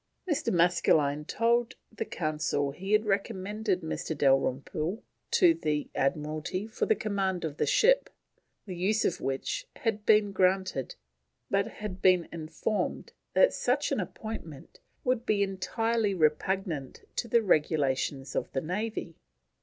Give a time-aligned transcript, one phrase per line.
[0.27, 0.51] Mr.
[0.51, 4.17] Maskelyne told the Council he had recommended Mr.
[4.17, 8.09] Dalrymple to the Admiralty for the command of the ship,
[8.65, 10.95] the use of which had been granted,
[11.51, 18.35] but had been informed that such an appointment would be "entirely repugnant to the regulations
[18.35, 19.17] of the Navy."